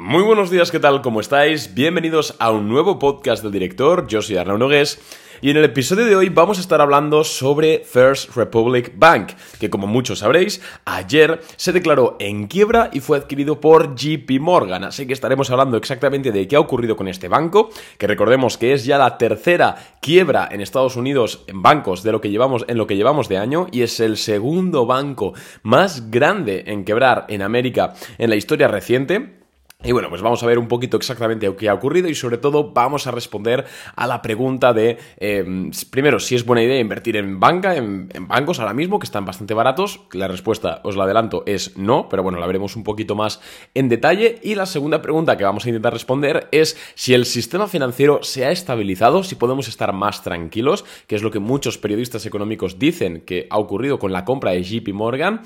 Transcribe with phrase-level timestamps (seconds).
[0.00, 1.02] Muy buenos días, ¿qué tal?
[1.02, 1.74] ¿Cómo estáis?
[1.74, 4.06] Bienvenidos a un nuevo podcast del director.
[4.06, 5.00] Yo soy Arnaud Nogués.
[5.40, 9.68] Y en el episodio de hoy vamos a estar hablando sobre First Republic Bank, que
[9.68, 14.84] como muchos sabréis, ayer se declaró en quiebra y fue adquirido por JP Morgan.
[14.84, 18.74] Así que estaremos hablando exactamente de qué ha ocurrido con este banco, que recordemos que
[18.74, 22.78] es ya la tercera quiebra en Estados Unidos en bancos de lo que llevamos en
[22.78, 25.34] lo que llevamos de año y es el segundo banco
[25.64, 29.37] más grande en quebrar en América en la historia reciente.
[29.84, 32.72] Y bueno, pues vamos a ver un poquito exactamente qué ha ocurrido y sobre todo
[32.72, 33.64] vamos a responder
[33.94, 38.58] a la pregunta de, em, primero, si es buena idea invertir en banca, en, bancos
[38.58, 40.00] ahora mismo, que están bastante baratos.
[40.10, 43.40] La respuesta, os la adelanto, es no, pero bueno, la veremos un poquito más
[43.72, 44.40] en detalle.
[44.42, 48.46] Y la segunda pregunta que vamos a intentar responder es si el sistema financiero se
[48.46, 53.20] ha estabilizado, si podemos estar más tranquilos, que es lo que muchos periodistas económicos dicen
[53.20, 55.42] que ha ocurrido con la compra de JP Morgan,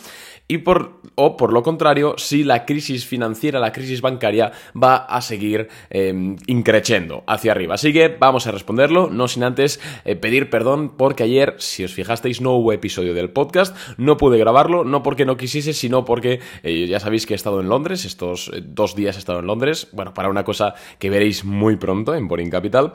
[0.48, 4.21] y por, o por lo contrario, si la crisis financiera, la crisis bancaria,
[4.80, 7.74] va a seguir eh, increciendo hacia arriba.
[7.74, 11.92] Así que vamos a responderlo, no sin antes eh, pedir perdón porque ayer, si os
[11.92, 16.40] fijasteis, no hubo episodio del podcast, no pude grabarlo, no porque no quisiese, sino porque
[16.62, 19.88] eh, ya sabéis que he estado en Londres, estos dos días he estado en Londres,
[19.92, 22.92] bueno, para una cosa que veréis muy pronto en Boring Capital,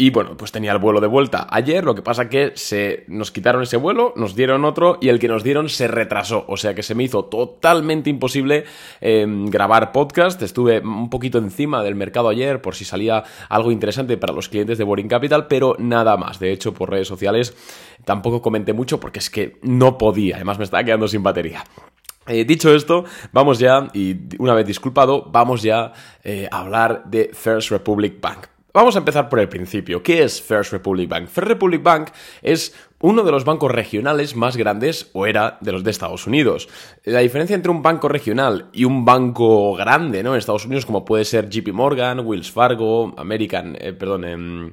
[0.00, 3.30] y bueno, pues tenía el vuelo de vuelta ayer, lo que pasa que se nos
[3.30, 6.74] quitaron ese vuelo, nos dieron otro y el que nos dieron se retrasó, o sea
[6.74, 8.64] que se me hizo totalmente imposible
[9.02, 14.16] em, grabar podcast, estuve un poquito encima del mercado ayer por si salía algo interesante
[14.16, 17.54] para los clientes de Boring Capital, pero nada más, de hecho por redes sociales
[18.06, 21.62] tampoco comenté mucho porque es que no podía, además me estaba quedando sin batería.
[22.26, 25.92] Eh, dicho esto, vamos ya, y una vez disculpado, vamos ya
[26.24, 28.46] eh, a hablar de First Republic Bank.
[28.72, 30.00] Vamos a empezar por el principio.
[30.00, 31.26] ¿Qué es First Republic Bank?
[31.26, 35.82] First Republic Bank es uno de los bancos regionales más grandes, o era, de los
[35.82, 36.68] de Estados Unidos.
[37.02, 40.34] La diferencia entre un banco regional y un banco grande, ¿no?
[40.34, 44.72] En Estados Unidos, como puede ser JP Morgan, Wells Fargo, American, eh, perdón, em,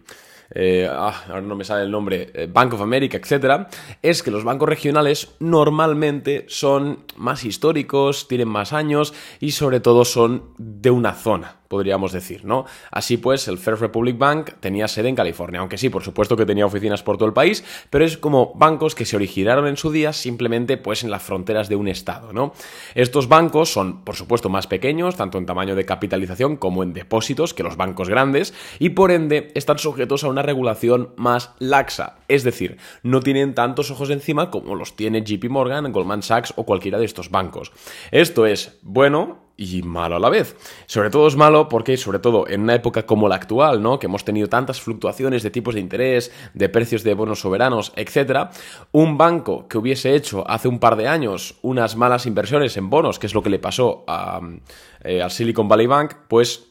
[0.54, 3.68] eh, ah, ahora no me sale el nombre, eh, Bank of America, etcétera,
[4.04, 10.06] es que los bancos regionales normalmente son más históricos, tienen más años y sobre todo
[10.06, 12.66] son de una zona podríamos decir, ¿no?
[12.92, 16.46] Así pues, el First Republic Bank tenía sede en California, aunque sí, por supuesto que
[16.46, 19.92] tenía oficinas por todo el país, pero es como bancos que se originaron en su
[19.92, 22.54] día simplemente pues en las fronteras de un estado, ¿no?
[22.96, 27.54] Estos bancos son, por supuesto, más pequeños, tanto en tamaño de capitalización como en depósitos
[27.54, 32.44] que los bancos grandes, y por ende están sujetos a una regulación más laxa, es
[32.44, 37.00] decir, no tienen tantos ojos encima como los tiene JP Morgan, Goldman Sachs o cualquiera
[37.00, 37.72] de estos bancos.
[38.12, 40.56] Esto es bueno y malo a la vez.
[40.86, 44.00] Sobre todo es malo porque, sobre todo en una época como la actual, ¿no?
[44.00, 48.50] Que hemos tenido tantas fluctuaciones de tipos de interés, de precios de bonos soberanos, etc.
[48.92, 53.20] Un banco que hubiese hecho hace un par de años unas malas inversiones en bonos,
[53.20, 54.40] que es lo que le pasó a,
[55.04, 56.68] eh, al Silicon Valley Bank, pues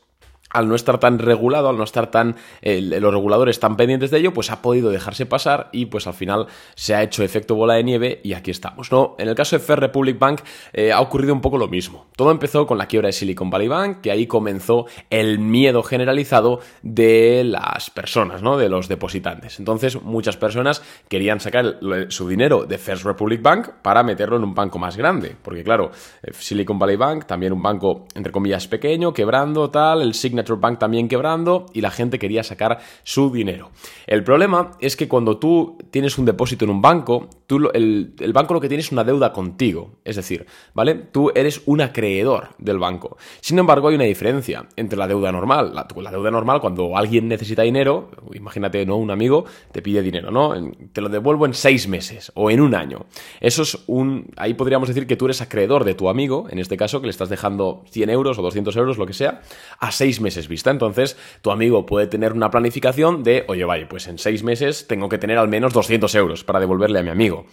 [0.56, 4.32] al no estar tan regulado, al no estar tan los reguladores tan pendientes de ello,
[4.32, 7.84] pues ha podido dejarse pasar y pues al final se ha hecho efecto bola de
[7.84, 9.14] nieve y aquí estamos, ¿no?
[9.18, 10.40] En el caso de Fair Republic Bank
[10.72, 12.06] eh, ha ocurrido un poco lo mismo.
[12.16, 16.60] Todo empezó con la quiebra de Silicon Valley Bank, que ahí comenzó el miedo generalizado
[16.82, 18.56] de las personas, ¿no?
[18.56, 19.58] De los depositantes.
[19.58, 21.78] Entonces, muchas personas querían sacar
[22.08, 25.90] su dinero de First Republic Bank para meterlo en un banco más grande, porque claro,
[26.22, 30.78] eh, Silicon Valley Bank, también un banco entre comillas pequeño, quebrando tal, el Signature Bank
[30.78, 33.70] también quebrando y la gente quería sacar su dinero.
[34.06, 38.32] El problema es que cuando tú tienes un depósito en un banco, tú, el, el
[38.32, 39.96] banco lo que tiene es una deuda contigo.
[40.04, 40.94] Es decir, ¿vale?
[40.94, 43.16] Tú eres un acreedor del banco.
[43.40, 45.72] Sin embargo, hay una diferencia entre la deuda normal.
[45.74, 48.96] La, deuda normal, cuando alguien necesita dinero, imagínate, ¿no?
[48.96, 50.54] Un amigo te pide dinero, ¿no?
[50.92, 53.06] Te lo devuelvo en seis meses o en un año.
[53.40, 54.26] Eso es un.
[54.36, 57.10] Ahí podríamos decir que tú eres acreedor de tu amigo, en este caso, que le
[57.10, 59.40] estás dejando 100 euros o 200 euros, lo que sea,
[59.78, 60.70] a seis meses vista.
[60.70, 65.08] Entonces, tu amigo puede tener una planificación de, oye, vaya, pues en seis meses tengo
[65.08, 67.46] que tener al menos 200 euros para devolverle a mi amigo.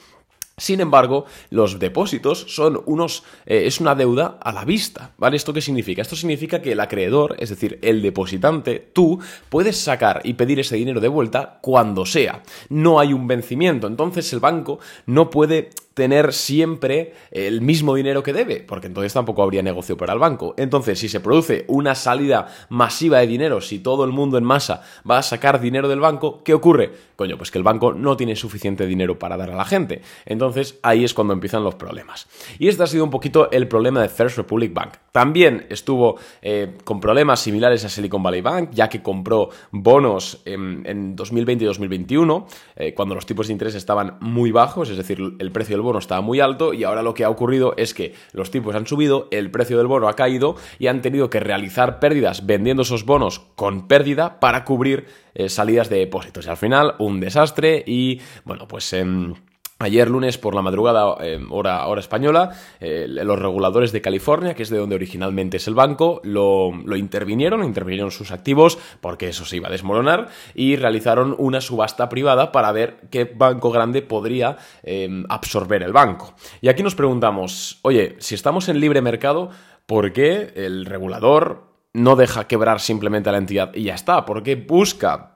[0.58, 3.24] Sin embargo, los depósitos son unos.
[3.48, 5.12] Eh, es una deuda a la vista.
[5.18, 5.36] ¿Vale?
[5.36, 6.04] ¿Esto qué significa?
[6.04, 9.20] Esto significa que el acreedor, es decir, el depositante, tú,
[9.50, 12.44] puedes sacar y pedir ese dinero de vuelta cuando sea.
[12.70, 13.88] No hay un vencimiento.
[13.88, 14.78] Entonces el banco
[15.08, 20.14] no puede tener siempre el mismo dinero que debe, porque entonces tampoco habría negocio para
[20.14, 20.54] el banco.
[20.58, 24.84] Entonces, si se produce una salida masiva de dinero, si todo el mundo en masa
[25.10, 26.92] va a sacar dinero del banco, ¿qué ocurre?
[27.16, 30.02] Coño, pues que el banco no tiene suficiente dinero para dar a la gente.
[30.26, 32.28] Entonces, ahí es cuando empiezan los problemas.
[32.58, 34.94] Y este ha sido un poquito el problema de First Republic Bank.
[35.12, 41.16] También estuvo eh, con problemas similares a Silicon Valley Bank, ya que compró bonos en,
[41.16, 45.52] 2020 y 2021, eh, cuando los tipos de interés estaban muy bajos, es decir, el
[45.52, 48.50] precio del bono estaba muy alto y ahora lo que ha ocurrido es que los
[48.50, 52.46] tipos han subido, el precio del bono ha caído y han tenido que realizar pérdidas
[52.46, 56.46] vendiendo esos bonos con pérdida para cubrir eh, salidas de depósitos.
[56.46, 58.92] Y al final, un desastre y, bueno, pues...
[58.94, 59.36] Em,
[59.80, 64.64] Ayer lunes por la madrugada, eh, hora, hora, española, eh, los reguladores de California, que
[64.64, 69.58] es de donde originalmente es el banco, lo, intervinieron, intervinieron sus activos porque eso se
[69.58, 75.10] iba a desmoronar y realizaron una subasta privada para ver qué banco grande podría eh,
[75.28, 76.34] absorber el banco.
[76.62, 79.50] Y aquí nos preguntamos, oye, si estamos en libre mercado,
[79.86, 84.26] ¿por qué el regulador no deja quebrar simplemente a la entidad y ya está?
[84.26, 85.33] ¿Por qué busca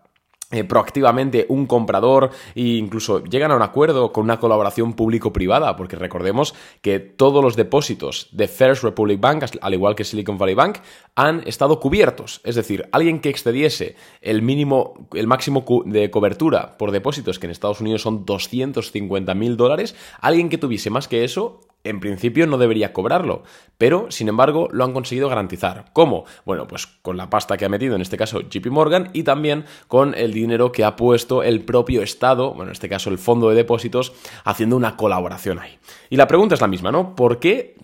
[0.49, 5.97] eh, proactivamente un comprador e incluso llegan a un acuerdo con una colaboración público-privada, porque
[5.97, 10.77] recordemos que todos los depósitos de First Republic Bank, al igual que Silicon Valley Bank,
[11.15, 12.39] han estado cubiertos.
[12.45, 17.51] Es decir, alguien que excediese el mínimo, el máximo de cobertura por depósitos, que en
[17.51, 22.57] Estados Unidos son 250 mil dólares, alguien que tuviese más que eso, en principio no
[22.57, 23.43] debería cobrarlo,
[23.77, 25.85] pero sin embargo lo han conseguido garantizar.
[25.93, 26.25] ¿Cómo?
[26.45, 29.65] Bueno, pues con la pasta que ha metido en este caso JP Morgan y también
[29.87, 33.49] con el dinero que ha puesto el propio Estado, bueno, en este caso el Fondo
[33.49, 34.13] de Depósitos,
[34.43, 35.77] haciendo una colaboración ahí.
[36.09, 37.15] Y la pregunta es la misma, ¿no?
[37.15, 37.75] ¿Por qué,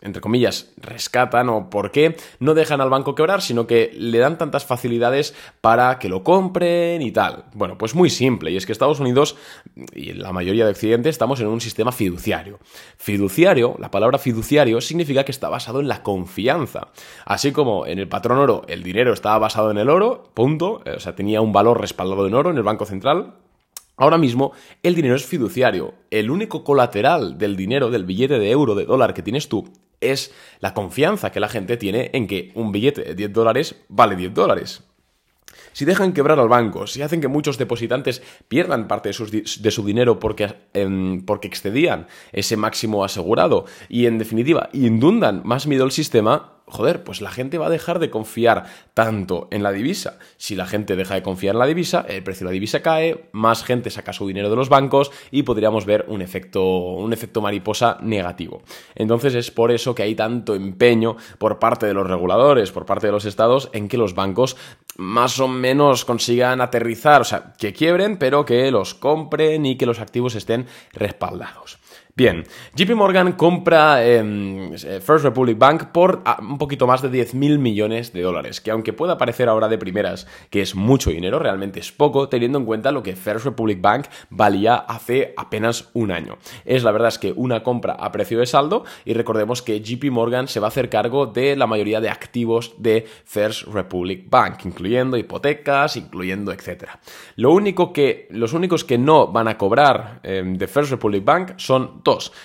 [0.00, 4.38] entre comillas, rescatan o por qué no dejan al banco quebrar, sino que le dan
[4.38, 7.44] tantas facilidades para que lo compren y tal?
[7.54, 9.36] Bueno, pues muy simple, y es que Estados Unidos
[9.94, 12.58] y la mayoría de Occidente estamos en un sistema fiduciario.
[12.96, 13.41] Fiduciario
[13.78, 16.88] la palabra fiduciario, significa que está basado en la confianza.
[17.24, 21.00] Así como en el patrón oro el dinero estaba basado en el oro, punto, o
[21.00, 23.34] sea, tenía un valor respaldado en oro en el Banco Central,
[23.98, 24.52] Ahora mismo
[24.82, 25.92] el dinero es fiduciario.
[26.10, 30.32] El único colateral del dinero, del billete de euro, de dólar que tienes tú, es
[30.60, 34.32] la confianza que la gente tiene en que un billete de 10 dólares vale 10
[34.32, 34.82] dólares
[35.72, 40.18] si dejan quebrar al banco, si hacen que muchos depositantes pierdan parte de, su dinero
[40.18, 46.52] porque, em, porque excedían ese máximo asegurado y en definitiva indundan más miedo al sistema,
[46.72, 48.64] joder, pues la gente va a dejar de confiar
[48.94, 50.18] tanto en la divisa.
[50.38, 53.28] Si la gente deja de confiar en la divisa, el precio de la divisa cae,
[53.32, 57.42] más gente saca su dinero de los bancos y podríamos ver un efecto, un efecto
[57.42, 58.62] mariposa negativo.
[58.94, 63.06] Entonces es por eso que hay tanto empeño por parte de los reguladores, por parte
[63.06, 64.56] de los estados, en que los bancos
[64.96, 69.86] más o menos consigan aterrizar, o sea, que quiebren, pero que los compren y que
[69.86, 71.78] los activos estén respaldados.
[72.14, 72.44] Bien,
[72.74, 77.56] JP Morgan compra em, eh, First Republic Bank por ah, un poquito más de 10.000
[77.56, 81.80] millones de dólares, que aunque pueda parecer ahora de primeras que es mucho dinero, realmente
[81.80, 86.36] es poco, teniendo en cuenta lo que First Republic Bank valía hace apenas un año.
[86.66, 90.10] Es la verdad es que una compra a precio de saldo y recordemos que JP
[90.10, 94.66] Morgan se va a hacer cargo de la mayoría de activos de First Republic Bank,
[94.66, 97.00] incluyendo hipotecas, incluyendo etcétera.
[97.36, 101.52] Lo único que, los únicos que no van a cobrar em, de First Republic Bank
[101.56, 102.01] son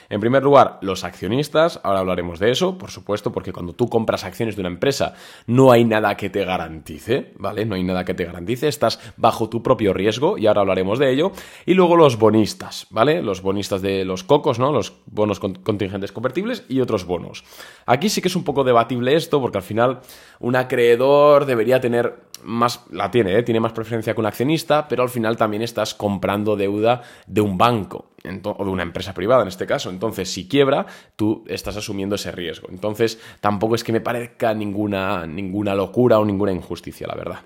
[0.10, 4.24] En primer lugar, los accionistas, ahora hablaremos de eso, por supuesto, porque cuando tú compras
[4.24, 5.14] acciones de una empresa
[5.48, 7.66] no hay nada que te garantice, ¿vale?
[7.66, 11.12] No hay nada que te garantice, estás bajo tu propio riesgo y ahora hablaremos de
[11.12, 11.32] ello.
[11.66, 13.22] Y luego los bonistas, ¿vale?
[13.22, 14.72] Los bonistas de los cocos, ¿no?
[14.72, 17.44] Los bonos contingentes convertibles y otros bonos.
[17.86, 20.02] Aquí sí que es un poco debatible esto, porque al final
[20.40, 23.44] un acreedor debería tener más, la tiene, ¿eh?
[23.44, 27.58] tiene más preferencia que un accionista, pero al final también estás comprando deuda de un
[27.58, 29.90] banco o de una empresa privada en este caso.
[29.90, 30.86] Entonces, si quiebra,
[31.16, 32.68] tú estás asumiendo ese riesgo.
[32.72, 37.40] Entonces, tampoco es que me parezca ninguna, ninguna locura o ninguna injusticia, la verdad.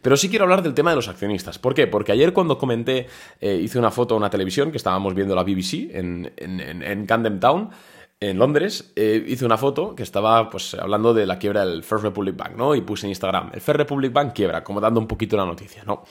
[0.00, 1.58] Pero sí quiero hablar del tema de los accionistas.
[1.58, 1.86] ¿Por qué?
[1.86, 3.06] Porque ayer cuando comenté,
[3.40, 7.06] eh, hice una foto a una televisión que estábamos viendo la BBC en, en, en
[7.06, 7.70] Camden Town
[8.30, 12.04] en Londres, eh, hice una foto que estaba pues hablando de la quiebra del First
[12.04, 12.74] Republic Bank, ¿no?
[12.74, 15.82] Y puse en Instagram, el First Republic Bank quiebra, como dando un poquito la noticia,
[15.84, 16.04] ¿no?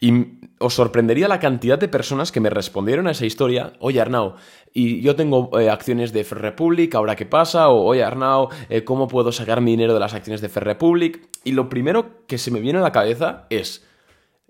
[0.00, 4.34] Y os sorprendería la cantidad de personas que me respondieron a esa historia, oye Arnau,
[4.72, 7.68] y yo tengo eh, acciones de First Republic, ¿ahora qué pasa?
[7.70, 11.28] O oye Arnau, eh, ¿cómo puedo sacar mi dinero de las acciones de First Republic?
[11.44, 13.86] Y lo primero que se me viene a la cabeza es,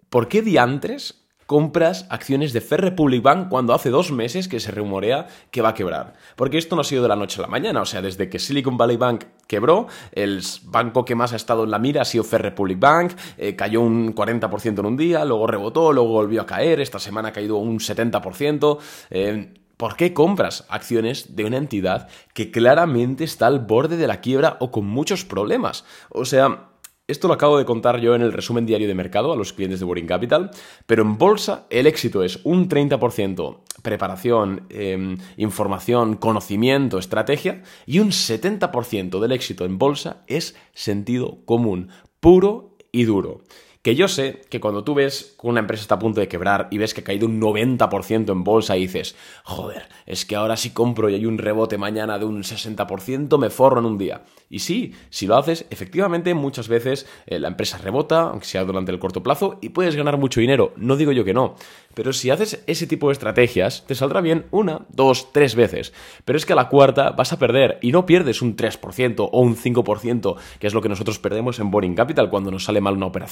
[0.09, 4.73] ¿por qué diantres compras acciones de Fair Republic Bank cuando hace dos meses que se
[4.73, 6.15] rumorea que va a quebrar.
[6.35, 8.39] Porque esto no ha sido de la noche a la mañana, o sea, desde que
[8.39, 12.25] Silicon Valley Bank quebró, el banco que más ha estado en la mira ha sido
[12.25, 16.47] Fair Republic Bank, eh, cayó un 40% en un día, luego rebotó, luego volvió a
[16.47, 18.79] caer, esta semana ha caído un 70%.
[19.11, 24.23] Eh, ¿Por qué compras acciones de una entidad que claramente está al borde de la
[24.23, 25.85] quiebra o con muchos problemas?
[26.09, 26.71] O sea,
[27.09, 29.79] esto lo acabo de contar yo en el resumen diario de mercado a los clientes
[29.81, 30.51] de Boring Capital,
[30.87, 38.11] pero en bolsa el éxito es un 30% preparación, em, información, conocimiento, estrategia, y un
[38.11, 43.43] 70% del éxito en bolsa es sentido común, puro y duro.
[43.83, 46.67] Que yo sé que cuando tú ves que una empresa está a punto de quebrar
[46.73, 50.57] y ves que ha caído un 90% en bolsa y dices, joder, es que ahora
[50.57, 54.25] si compro y hay un rebote mañana de un 60%, me forro en un día.
[54.49, 58.93] Y sí, si lo haces, efectivamente muchas veces eh, la empresa rebota, aunque sea durante
[58.93, 60.73] el corto plazo, y puedes ganar mucho dinero.
[60.77, 61.57] No digo yo que no.
[61.95, 65.93] Pero si haces ese tipo de estrategias, te saldrá bien una, dos, tres veces.
[66.25, 69.41] Pero es que a la cuarta vas a perder y no pierdes un 3% o
[69.41, 72.97] un 5%, que es lo que nosotros perdemos en Boring Capital cuando nos sale mal
[72.97, 73.27] una operación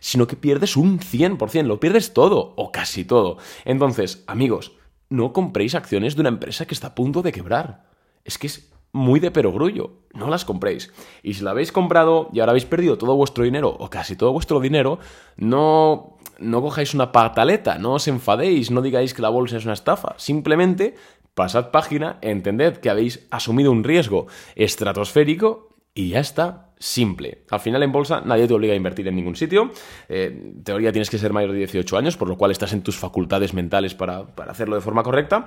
[0.00, 3.38] sino que pierdes un 100%, lo pierdes todo o casi todo.
[3.64, 4.72] Entonces, amigos,
[5.08, 7.86] no compréis acciones de una empresa que está a punto de quebrar.
[8.24, 10.92] Es que es muy de perogrullo, no las compréis.
[11.24, 14.32] Y si la habéis comprado y ahora habéis perdido todo vuestro dinero o casi todo
[14.32, 15.00] vuestro dinero,
[15.36, 19.74] no, no cojáis una pataleta, no os enfadéis, no digáis que la bolsa es una
[19.74, 20.14] estafa.
[20.16, 20.94] Simplemente
[21.34, 27.42] pasad página, entended que habéis asumido un riesgo estratosférico y ya está, simple.
[27.50, 29.72] Al final en bolsa nadie te obliga a invertir en ningún sitio.
[30.08, 32.82] Eh, en teoría tienes que ser mayor de 18 años, por lo cual estás en
[32.82, 35.46] tus facultades mentales para, para hacerlo de forma correcta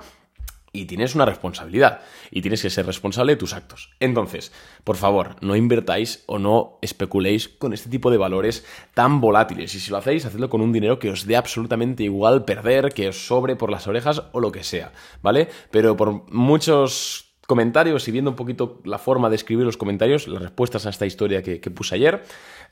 [0.72, 3.90] y tienes una responsabilidad y tienes que ser responsable de tus actos.
[4.00, 4.52] Entonces,
[4.84, 9.80] por favor, no invertáis o no especuléis con este tipo de valores tan volátiles y
[9.80, 13.26] si lo hacéis, hacedlo con un dinero que os dé absolutamente igual perder, que os
[13.26, 15.48] sobre por las orejas o lo que sea, ¿vale?
[15.70, 20.42] Pero por muchos comentarios y viendo un poquito la forma de escribir los comentarios, las
[20.42, 22.22] respuestas a esta historia que, puse ayer,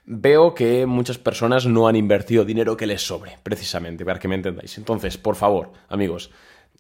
[0.05, 4.35] veo que muchas personas no han invertido dinero que les sobre, precisamente, para que me
[4.35, 4.76] entendáis.
[4.76, 6.31] Entonces, por favor, amigos,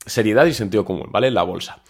[0.04, 1.30] seriedad y sentido común, ¿vale?
[1.30, 1.82] La bolsa.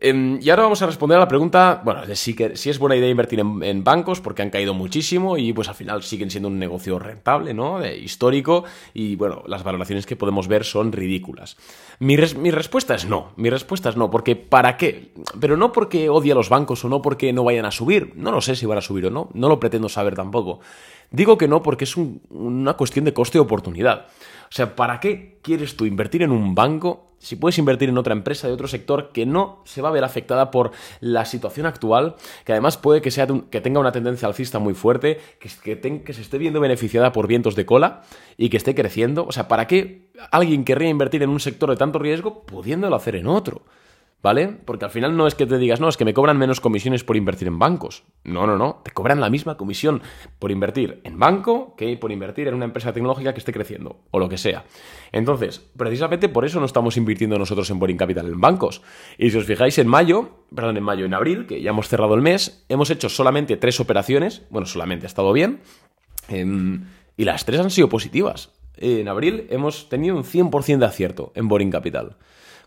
[0.00, 2.94] Em, y ahora vamos a responder a la pregunta, bueno, de si, si es buena
[2.94, 6.58] idea invertir en, bancos porque han caído muchísimo y pues al final siguen siendo un
[6.58, 7.84] negocio rentable, ¿no?
[7.84, 8.64] histórico
[8.94, 11.56] y bueno, las valoraciones que podemos ver son ridículas.
[11.98, 15.12] Mi, mi, respuesta es no, mi respuesta es no, porque ¿para qué?
[15.40, 18.30] Pero no porque odie a los bancos o no porque no vayan a subir, no
[18.30, 20.60] lo sé si van a subir o no, no lo pretendo saber tampoco.
[21.10, 24.06] Digo que no porque es una cuestión de coste oportunidad.
[24.50, 28.12] O sea, ¿para qué quieres tú invertir en un banco si puedes invertir en otra
[28.12, 32.14] empresa de otro sector que no se va a ver afectada por la situación actual,
[32.44, 36.20] que además puede que, sea que tenga una tendencia alcista muy fuerte, que, que se
[36.20, 38.02] esté viendo beneficiada por vientos de cola
[38.36, 39.26] y que esté creciendo?
[39.26, 43.16] O sea, ¿para qué alguien querría invertir en un sector de tanto riesgo pudiéndolo hacer
[43.16, 43.62] en otro?
[44.20, 44.48] ¿Vale?
[44.48, 47.04] Porque al final no es que te digas, no, es que me cobran menos comisiones
[47.04, 48.02] por invertir en bancos.
[48.24, 48.80] No, no, no.
[48.82, 50.02] Te cobran la misma comisión
[50.40, 54.18] por invertir en banco que por invertir en una empresa tecnológica que esté creciendo, o
[54.18, 54.64] lo que sea.
[55.12, 58.82] Entonces, precisamente por eso no estamos invirtiendo nosotros en Boring Capital en bancos.
[59.18, 62.14] Y si os fijáis, en mayo, perdón, en mayo, en abril, que ya hemos cerrado
[62.14, 64.42] el mes, hemos hecho solamente tres operaciones.
[64.50, 65.60] Bueno, solamente ha estado bien.
[66.28, 68.52] Em, y las tres han sido positivas.
[68.78, 72.16] En abril hemos tenido un 100% de acierto en Boring Capital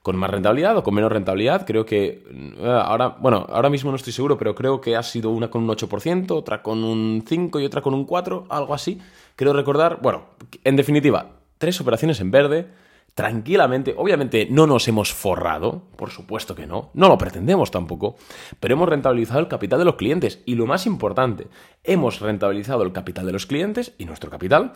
[0.02, 1.66] con más rentabilidad o con menos rentabilidad.
[1.66, 5.30] Creo que eh, ahora, bueno, ahora mismo no estoy seguro, pero creo que ha sido
[5.30, 9.00] una con un 8%, otra con un 5 y otra con un 4, algo así.
[9.36, 10.26] Creo recordar, bueno,
[10.64, 12.68] en definitiva, tres operaciones en verde,
[13.14, 13.94] tranquilamente.
[13.98, 18.16] Obviamente no nos hemos forrado, por supuesto que no, no lo pretendemos tampoco,
[18.60, 21.48] pero hemos rentabilizado el capital de los clientes y lo más importante,
[21.84, 24.74] hemos rentabilizado el capital de los clientes y nuestro capital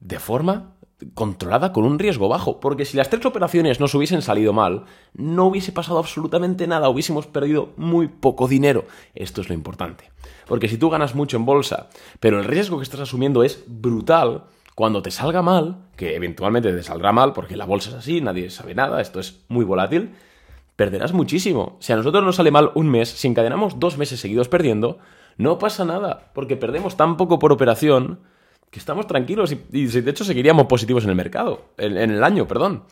[0.00, 0.74] de forma
[1.14, 5.46] controlada con un riesgo bajo, porque si las tres operaciones nos hubiesen salido mal, no
[5.46, 8.86] hubiese pasado absolutamente nada, hubiésemos perdido muy poco dinero.
[9.14, 10.10] Esto es lo importante.
[10.46, 11.88] Porque si tú ganas mucho en bolsa,
[12.20, 16.82] pero el riesgo que estás asumiendo es brutal, cuando te salga mal, que eventualmente te
[16.82, 20.14] saldrá mal, porque la bolsa es así, nadie sabe nada, esto es muy volátil,
[20.76, 21.76] perderás muchísimo.
[21.80, 24.98] Si a nosotros nos sale mal un mes, si encadenamos dos meses seguidos perdiendo,
[25.36, 28.20] no pasa nada, porque perdemos tan poco por operación
[28.70, 32.84] que estamos tranquilos y, de hecho seguiríamos positivos en el mercado, en, el año, perdón.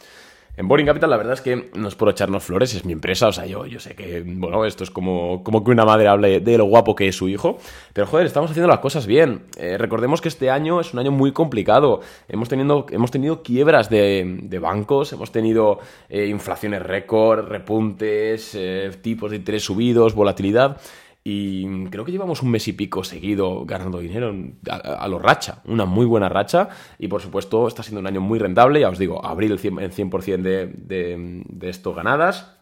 [0.56, 3.28] En Boring Capital la verdad es que no es por echarnos flores, es mi empresa,
[3.28, 6.40] o sea, yo, yo sé que, bueno, esto es como, como que una madre hable
[6.40, 7.59] de lo guapo que es su hijo,
[7.92, 9.42] pero joder, estamos haciendo las cosas bien.
[9.59, 13.90] Eh, recordemos que este año es un año muy complicado, hemos, tenido, hemos tenido quiebras
[13.90, 15.78] de, bancos, hemos tenido
[16.09, 20.80] eh, inflaciones récord, repuntes, eh, tipos de interés subidos, volatilidad,
[21.28, 24.33] y creo que llevamos un mes y pico seguido ganando dinero
[24.71, 26.68] a, lo racha, una muy buena racha.
[27.00, 28.78] Y por supuesto, está siendo un año muy rentable.
[28.78, 32.56] Ya os digo, abrir el 100%, de, de, de esto ganadas.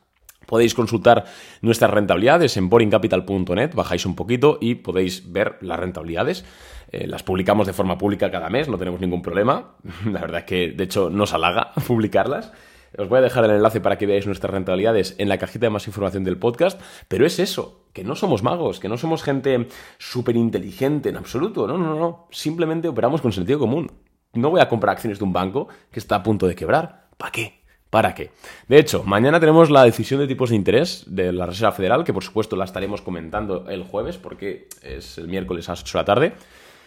[0.46, 1.26] Podéis consultar
[1.60, 6.46] nuestras rentabilidades en boringcapital.net, bajáis un poquito y podéis ver las rentabilidades.
[6.90, 9.74] Eh, las publicamos de forma pública cada mes, no tenemos ningún problema.
[10.10, 12.50] La verdad es que, de hecho, nos halaga publicarlas.
[12.96, 15.70] Os voy a dejar el enlace para que veáis nuestras rentabilidades en la cajita de
[15.70, 19.68] más información del podcast, pero es eso, que no somos magos, que no somos gente
[19.98, 23.90] súper inteligente en absoluto, no, no, no, simplemente operamos con sentido común.
[24.34, 27.08] No voy a comprar acciones de un banco que está a punto de quebrar.
[27.16, 27.64] ¿Para qué?
[27.90, 28.32] ¿Para qué?
[28.66, 32.12] De hecho, mañana tenemos la decisión de tipos de interés de la Reserva Federal, que
[32.12, 36.00] por supuesto la estaremos comentando el jueves, porque es el miércoles a las 8 de
[36.00, 36.32] la tarde.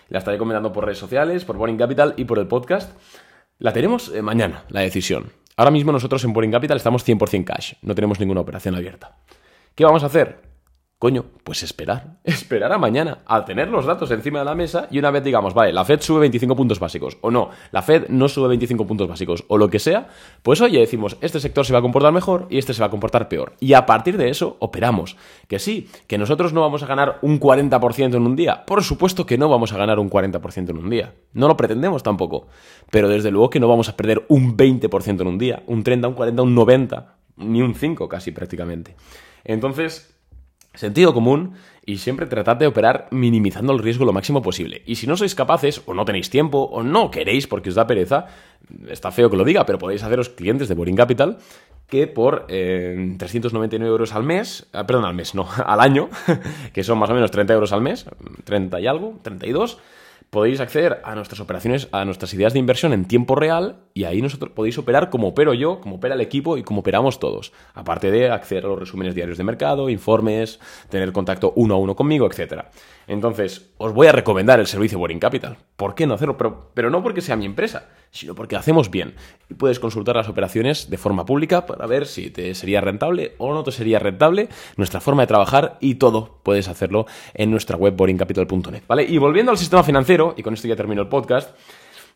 [0.10, 2.92] la estaré comentando por redes sociales, por Boring Capital y por el podcast.
[3.60, 5.32] La tenemos eh, mañana, la decisión.
[5.58, 9.18] Ahora mismo nosotros en Boring Capital estamos 100% cash, no tenemos ninguna operación abierta.
[9.74, 10.47] ¿Qué vamos a hacer?
[11.00, 14.98] Coño, pues esperar, esperar a mañana, a tener los datos encima de la mesa y
[14.98, 18.28] una vez digamos, vale, la Fed sube 25 puntos básicos, o no, la Fed no
[18.28, 20.08] sube 25 puntos básicos, o lo que sea,
[20.42, 22.90] pues oye, decimos, este sector se va a comportar mejor y este se va a
[22.90, 23.54] comportar peor.
[23.60, 25.18] Y a partir de eso, operamos.
[25.48, 28.66] Que sí, que nosotros no vamos a ganar un 40% en un día.
[28.66, 31.14] Por supuesto que no vamos a ganar un 40% en un día.
[31.34, 32.48] No lo pretendemos tampoco.
[32.90, 36.08] Pero desde luego que no vamos a perder un 20% en un día, un 30,
[36.08, 38.96] un 40, un 90, ni un 5 casi prácticamente.
[39.44, 40.17] Entonces,
[40.78, 41.54] Sentido común
[41.88, 44.84] y siempre tratad de operar minimizando el riesgo lo máximo posible.
[44.86, 47.88] Y si no sois capaces, o no tenéis tiempo, o no queréis porque os da
[47.88, 48.28] pereza,
[48.88, 51.40] está feo que lo diga, pero podéis haceros clientes de Boring Capital
[51.88, 56.10] que por 399 eh, euros al mes, ah, perdón, al mes, no, al año,
[56.74, 58.06] que son más o menos 30 euros al mes,
[58.44, 59.80] 30 y algo, 32,
[60.30, 64.22] podéis acceder a nuestras operaciones, a nuestras ideas de inversión en tiempo real y ahí
[64.22, 67.54] nosotros podéis operar como opero yo, como opera el equipo y como operamos todos.
[67.74, 71.96] Aparte de acceder a los resúmenes diarios de mercado, informes, tener contacto uno a uno
[71.96, 72.66] conmigo, etc.
[73.08, 75.58] Entonces, os voy a recomendar el servicio Boring Capital.
[75.76, 76.38] ¿Por qué no hacerlo?
[76.38, 79.16] Pero, pero no porque sea mi empresa, sino porque hacemos bien.
[79.50, 83.54] Y puedes consultar las operaciones de forma pública para ver si te sería rentable o
[83.54, 87.96] no te sería rentable, nuestra forma de trabajar y todo puedes hacerlo en nuestra web
[87.96, 88.84] boringcapital.net.
[88.88, 89.04] ¿Vale?
[89.04, 91.56] Y volviendo al sistema financiero, y con esto ya termino el podcast,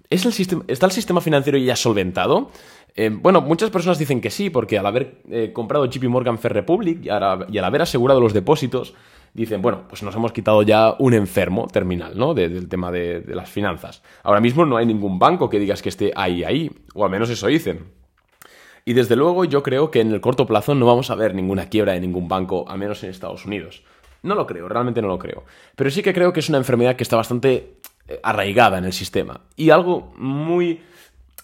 [0.10, 2.52] ¿es el sistema, ¿está el sistema financiero ya solventado?
[2.96, 6.54] Eh, bueno, muchas personas dicen que sí, porque al haber eh, comprado JP Morgan Fair
[6.54, 8.94] Republic y al haber asegurado los depósitos,
[9.34, 12.34] dicen, bueno, pues nos hemos quitado ya un enfermo terminal, ¿no?
[12.34, 14.04] del tema de, las finanzas.
[14.24, 17.30] Ahora mismo no hay ningún banco que digas que esté ahí, ahí, o al menos
[17.30, 17.86] eso dicen.
[18.84, 21.70] Y desde luego yo creo que en el corto plazo no vamos a ver ninguna
[21.70, 23.84] quiebra de ningún banco, al menos en Estados Unidos.
[24.24, 25.44] No lo creo, realmente no lo creo.
[25.76, 28.94] Pero sí que creo que es una enfermedad que está bastante eh, arraigada en el
[28.94, 29.42] sistema.
[29.56, 30.82] Y algo muy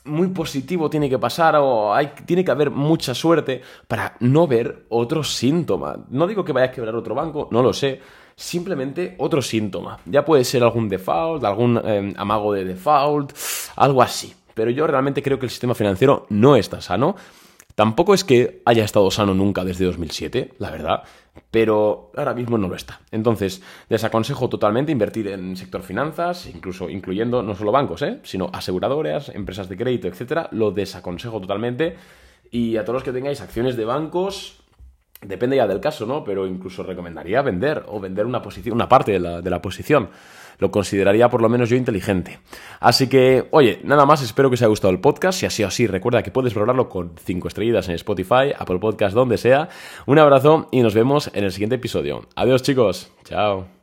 [0.07, 4.85] muy positivo tiene que pasar o hay, tiene que haber mucha suerte para no ver
[4.89, 5.97] otro síntoma.
[6.09, 7.99] No digo que vaya a quebrar otro banco, no lo sé.
[8.35, 9.99] Simplemente otro síntoma.
[10.05, 13.33] Ya puede ser algún default, algún eh, amago de default,
[13.75, 14.33] algo así.
[14.53, 17.15] Pero yo realmente creo que el sistema financiero no está sano.
[17.77, 21.03] Tampoco es que haya estado sano nunca desde 2007, la verdad,
[21.51, 23.01] pero ahora mismo no lo está.
[23.11, 28.19] Entonces, desaconsejo totalmente invertir en sector finanzas, incluso incluyendo no solo bancos, ¿eh?
[28.23, 30.49] sino aseguradoras, empresas de crédito, etcétera.
[30.53, 31.97] Lo desaconsejo totalmente.
[32.49, 34.63] Y a todos los que tengáis acciones de bancos,
[35.21, 36.23] depende ya del caso, ¿no?
[36.23, 40.09] Pero incluso recomendaría vender o vender una posición, una parte de la, de la posición
[40.59, 42.39] lo consideraría por lo menos yo inteligente.
[42.79, 45.39] Así que, oye, nada más, espero que os haya gustado el podcast.
[45.39, 49.15] Si ha sido así, recuerda que puedes valorarlo con 5 estrellitas en Spotify, Apple Podcast,
[49.15, 49.69] donde sea.
[50.05, 52.27] Un abrazo y nos vemos en el siguiente episodio.
[52.35, 53.76] Adiós chicos, chao.